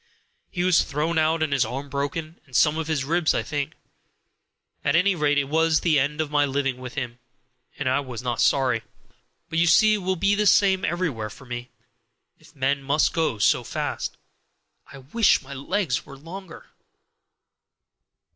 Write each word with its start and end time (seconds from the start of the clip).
He 0.49 0.63
was 0.63 0.81
thrown 0.83 1.19
out 1.19 1.43
and 1.43 1.53
his 1.53 1.63
arm 1.63 1.87
broken, 1.87 2.41
and 2.47 2.55
some 2.55 2.75
of 2.75 2.87
his 2.87 3.03
ribs, 3.05 3.35
I 3.35 3.43
think. 3.43 3.75
At 4.83 4.95
any 4.95 5.13
rate, 5.13 5.37
it 5.37 5.43
was 5.43 5.81
the 5.81 5.99
end 5.99 6.19
of 6.19 6.31
my 6.31 6.43
living 6.43 6.77
with 6.77 6.95
him, 6.95 7.19
and 7.77 7.87
I 7.87 7.99
was 7.99 8.23
not 8.23 8.41
sorry. 8.41 8.81
But 9.47 9.59
you 9.59 9.67
see 9.67 9.93
it 9.93 9.97
will 9.97 10.15
be 10.15 10.33
the 10.33 10.47
same 10.47 10.83
everywhere 10.83 11.29
for 11.29 11.45
me, 11.45 11.69
if 12.39 12.55
men 12.55 12.81
must 12.81 13.13
go 13.13 13.37
so 13.37 13.63
fast. 13.63 14.17
I 14.91 14.97
wish 14.97 15.43
my 15.43 15.53
legs 15.53 16.03
were 16.03 16.17
longer!" 16.17 16.71